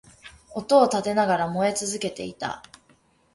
[0.55, 2.63] 音を立てながら燃え続けていた